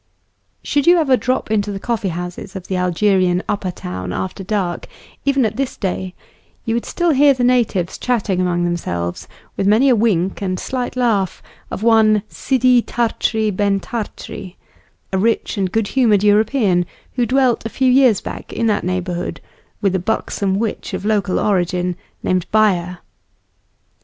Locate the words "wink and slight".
9.95-10.95